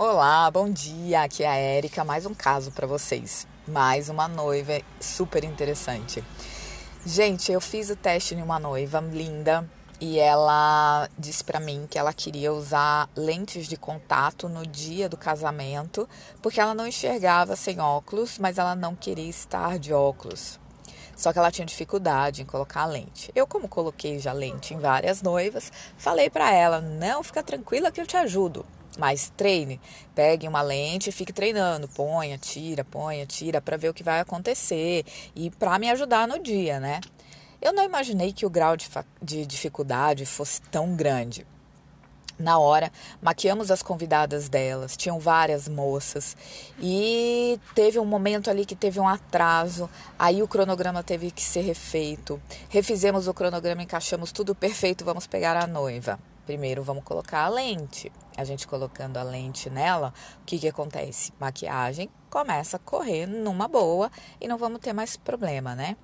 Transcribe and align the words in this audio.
Olá, 0.00 0.48
bom 0.48 0.70
dia. 0.70 1.22
Aqui 1.22 1.42
é 1.42 1.48
a 1.48 1.56
Érica, 1.56 2.04
mais 2.04 2.24
um 2.24 2.32
caso 2.32 2.70
para 2.70 2.86
vocês. 2.86 3.48
Mais 3.66 4.08
uma 4.08 4.28
noiva 4.28 4.80
super 5.00 5.42
interessante. 5.42 6.22
Gente, 7.04 7.50
eu 7.50 7.60
fiz 7.60 7.90
o 7.90 7.96
teste 7.96 8.32
em 8.32 8.40
uma 8.40 8.60
noiva 8.60 9.00
linda 9.00 9.68
e 10.00 10.20
ela 10.20 11.08
disse 11.18 11.42
para 11.42 11.58
mim 11.58 11.88
que 11.90 11.98
ela 11.98 12.12
queria 12.12 12.52
usar 12.52 13.10
lentes 13.16 13.66
de 13.66 13.76
contato 13.76 14.48
no 14.48 14.64
dia 14.64 15.08
do 15.08 15.16
casamento, 15.16 16.08
porque 16.40 16.60
ela 16.60 16.74
não 16.74 16.86
enxergava 16.86 17.56
sem 17.56 17.80
óculos, 17.80 18.38
mas 18.38 18.56
ela 18.56 18.76
não 18.76 18.94
queria 18.94 19.28
estar 19.28 19.80
de 19.80 19.92
óculos. 19.92 20.60
Só 21.16 21.32
que 21.32 21.40
ela 21.40 21.50
tinha 21.50 21.66
dificuldade 21.66 22.42
em 22.42 22.46
colocar 22.46 22.82
a 22.82 22.86
lente. 22.86 23.32
Eu, 23.34 23.48
como 23.48 23.66
coloquei 23.66 24.20
já 24.20 24.32
lente 24.32 24.74
em 24.74 24.78
várias 24.78 25.22
noivas, 25.22 25.72
falei 25.96 26.30
para 26.30 26.54
ela: 26.54 26.80
"Não, 26.80 27.24
fica 27.24 27.42
tranquila 27.42 27.90
que 27.90 28.00
eu 28.00 28.06
te 28.06 28.16
ajudo". 28.16 28.64
Mas 28.98 29.32
treine, 29.36 29.80
pegue 30.12 30.48
uma 30.48 30.60
lente 30.60 31.08
e 31.08 31.12
fique 31.12 31.32
treinando, 31.32 31.86
ponha, 31.88 32.36
tira, 32.36 32.84
ponha, 32.84 33.24
tira, 33.24 33.60
para 33.60 33.76
ver 33.76 33.90
o 33.90 33.94
que 33.94 34.02
vai 34.02 34.18
acontecer 34.18 35.04
e 35.36 35.50
para 35.50 35.78
me 35.78 35.88
ajudar 35.88 36.26
no 36.26 36.42
dia, 36.42 36.80
né? 36.80 37.00
Eu 37.62 37.72
não 37.72 37.84
imaginei 37.84 38.32
que 38.32 38.44
o 38.44 38.50
grau 38.50 38.76
de, 38.76 38.88
de 39.22 39.46
dificuldade 39.46 40.26
fosse 40.26 40.60
tão 40.62 40.96
grande. 40.96 41.46
Na 42.38 42.58
hora, 42.58 42.92
maquiamos 43.20 43.68
as 43.70 43.82
convidadas 43.82 44.48
delas, 44.48 44.96
tinham 44.96 45.18
várias 45.18 45.66
moças 45.66 46.36
e 46.80 47.58
teve 47.74 47.98
um 47.98 48.04
momento 48.04 48.48
ali 48.48 48.64
que 48.64 48.76
teve 48.76 49.00
um 49.00 49.08
atraso, 49.08 49.90
aí 50.16 50.40
o 50.40 50.46
cronograma 50.46 51.02
teve 51.02 51.32
que 51.32 51.42
ser 51.42 51.62
refeito. 51.62 52.40
Refizemos 52.68 53.26
o 53.26 53.34
cronograma, 53.34 53.82
encaixamos 53.82 54.30
tudo 54.30 54.54
perfeito, 54.54 55.04
vamos 55.04 55.26
pegar 55.26 55.56
a 55.56 55.66
noiva. 55.66 56.18
Primeiro 56.48 56.82
vamos 56.82 57.04
colocar 57.04 57.44
a 57.44 57.48
lente. 57.50 58.10
A 58.34 58.42
gente 58.42 58.66
colocando 58.66 59.18
a 59.18 59.22
lente 59.22 59.68
nela, 59.68 60.14
o 60.40 60.46
que, 60.46 60.58
que 60.58 60.66
acontece? 60.66 61.30
Maquiagem 61.38 62.08
começa 62.30 62.78
a 62.78 62.80
correr 62.80 63.26
numa 63.26 63.68
boa 63.68 64.10
e 64.40 64.48
não 64.48 64.56
vamos 64.56 64.80
ter 64.80 64.94
mais 64.94 65.14
problema, 65.14 65.74
né? 65.74 65.94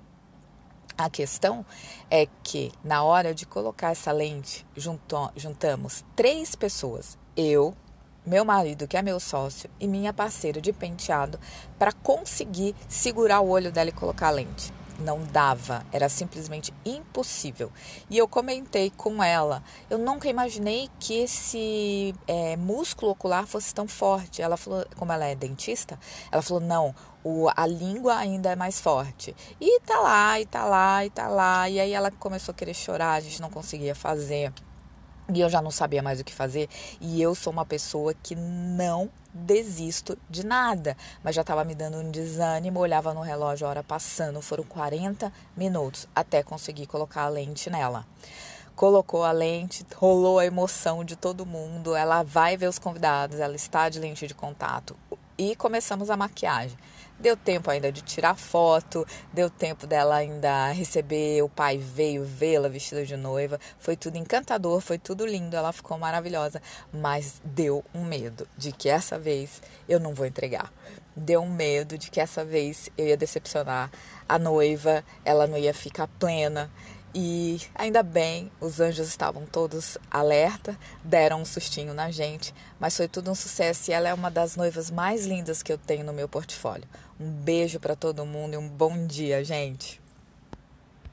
A 0.95 1.09
questão 1.09 1.65
é 2.11 2.27
que 2.43 2.71
na 2.83 3.01
hora 3.03 3.33
de 3.33 3.47
colocar 3.47 3.89
essa 3.89 4.11
lente, 4.11 4.63
junto, 4.75 5.31
juntamos 5.35 6.05
três 6.15 6.53
pessoas. 6.53 7.17
Eu, 7.35 7.75
meu 8.23 8.45
marido, 8.45 8.87
que 8.87 8.97
é 8.97 9.01
meu 9.01 9.19
sócio, 9.19 9.67
e 9.79 9.87
minha 9.87 10.13
parceira 10.13 10.61
de 10.61 10.71
penteado, 10.71 11.39
para 11.79 11.91
conseguir 11.91 12.75
segurar 12.87 13.39
o 13.39 13.49
olho 13.49 13.71
dela 13.71 13.89
e 13.89 13.93
colocar 13.93 14.27
a 14.27 14.31
lente 14.31 14.71
não 14.99 15.23
dava, 15.23 15.85
era 15.91 16.09
simplesmente 16.09 16.73
impossível. 16.85 17.71
E 18.09 18.17
eu 18.17 18.27
comentei 18.27 18.89
com 18.89 19.23
ela, 19.23 19.63
eu 19.89 19.97
nunca 19.97 20.29
imaginei 20.29 20.89
que 20.99 21.13
esse 21.21 22.13
é, 22.27 22.55
músculo 22.55 23.11
ocular 23.11 23.45
fosse 23.47 23.73
tão 23.73 23.87
forte. 23.87 24.41
Ela 24.41 24.57
falou, 24.57 24.85
como 24.95 25.11
ela 25.11 25.25
é 25.25 25.35
dentista, 25.35 25.99
ela 26.31 26.41
falou, 26.41 26.61
não, 26.61 26.95
o, 27.23 27.49
a 27.55 27.65
língua 27.65 28.15
ainda 28.15 28.51
é 28.51 28.55
mais 28.55 28.79
forte. 28.79 29.35
E 29.59 29.79
tá 29.81 29.99
lá, 29.99 30.39
e 30.39 30.45
tá 30.45 30.65
lá, 30.65 31.05
e 31.05 31.09
tá 31.09 31.27
lá. 31.27 31.69
E 31.69 31.79
aí 31.79 31.91
ela 31.91 32.11
começou 32.11 32.53
a 32.53 32.55
querer 32.55 32.73
chorar, 32.73 33.13
a 33.13 33.19
gente 33.19 33.41
não 33.41 33.49
conseguia 33.49 33.95
fazer. 33.95 34.53
E 35.33 35.41
eu 35.41 35.49
já 35.49 35.61
não 35.61 35.71
sabia 35.71 36.03
mais 36.03 36.19
o 36.19 36.23
que 36.23 36.33
fazer. 36.33 36.69
E 37.01 37.21
eu 37.21 37.33
sou 37.33 37.51
uma 37.51 37.65
pessoa 37.65 38.13
que 38.13 38.35
não 38.35 39.09
desisto 39.35 40.17
de 40.29 40.45
nada. 40.45 40.95
Mas 41.21 41.35
já 41.35 41.41
estava 41.41 41.65
me 41.65 41.75
dando 41.75 41.97
um 41.97 42.09
desânimo. 42.09 42.79
Olhava 42.79 43.13
no 43.13 43.21
relógio, 43.21 43.67
a 43.67 43.69
hora 43.69 43.83
passando. 43.83 44.41
Foram 44.41 44.63
40 44.63 45.31
minutos 45.55 46.07
até 46.15 46.41
conseguir 46.41 46.87
colocar 46.87 47.23
a 47.23 47.29
lente 47.29 47.69
nela. 47.69 48.05
Colocou 48.75 49.23
a 49.23 49.31
lente, 49.31 49.85
rolou 49.95 50.39
a 50.39 50.45
emoção 50.45 51.03
de 51.03 51.15
todo 51.15 51.45
mundo. 51.45 51.95
Ela 51.95 52.23
vai 52.23 52.57
ver 52.57 52.67
os 52.67 52.79
convidados, 52.79 53.39
ela 53.39 53.55
está 53.55 53.87
de 53.89 53.99
lente 53.99 54.27
de 54.27 54.33
contato. 54.33 54.95
E 55.37 55.53
começamos 55.53 56.09
a 56.09 56.15
maquiagem. 56.15 56.77
Deu 57.19 57.35
tempo 57.35 57.69
ainda 57.69 57.91
de 57.91 58.01
tirar 58.01 58.35
foto, 58.35 59.05
deu 59.33 59.49
tempo 59.49 59.85
dela 59.85 60.15
ainda 60.15 60.71
receber, 60.71 61.41
o 61.41 61.49
pai 61.49 61.77
veio 61.77 62.23
vê-la 62.23 62.69
vestida 62.69 63.05
de 63.05 63.17
noiva. 63.17 63.59
Foi 63.77 63.97
tudo 63.97 64.17
encantador, 64.17 64.79
foi 64.79 64.97
tudo 64.97 65.25
lindo, 65.25 65.55
ela 65.55 65.73
ficou 65.73 65.97
maravilhosa, 65.97 66.61
mas 66.93 67.41
deu 67.43 67.83
um 67.93 68.05
medo 68.05 68.47
de 68.57 68.71
que 68.71 68.87
essa 68.87 69.19
vez 69.19 69.61
eu 69.89 69.99
não 69.99 70.13
vou 70.13 70.25
entregar. 70.25 70.71
Deu 71.15 71.41
um 71.41 71.49
medo 71.49 71.97
de 71.97 72.09
que 72.09 72.21
essa 72.21 72.45
vez 72.45 72.89
eu 72.97 73.07
ia 73.07 73.17
decepcionar 73.17 73.91
a 74.27 74.39
noiva, 74.39 75.03
ela 75.23 75.47
não 75.47 75.57
ia 75.57 75.73
ficar 75.73 76.07
plena. 76.07 76.71
E 77.17 77.61
ainda 77.73 78.03
bem, 78.03 78.51
os 78.59 78.81
anjos 78.81 79.07
estavam 79.07 79.45
todos 79.45 79.97
alerta, 80.11 80.77
deram 81.01 81.43
um 81.43 81.45
sustinho 81.45 81.93
na 81.93 82.11
gente, 82.11 82.53
mas 82.77 82.97
foi 82.97 83.07
tudo 83.07 83.31
um 83.31 83.35
sucesso 83.35 83.89
e 83.89 83.93
ela 83.93 84.09
é 84.09 84.13
uma 84.13 84.29
das 84.29 84.57
noivas 84.57 84.91
mais 84.91 85.25
lindas 85.25 85.63
que 85.63 85.71
eu 85.71 85.77
tenho 85.77 86.03
no 86.03 86.11
meu 86.11 86.27
portfólio. 86.27 86.83
Um 87.17 87.31
beijo 87.31 87.79
para 87.79 87.95
todo 87.95 88.25
mundo 88.25 88.55
e 88.55 88.57
um 88.57 88.67
bom 88.67 89.07
dia, 89.07 89.45
gente. 89.45 90.04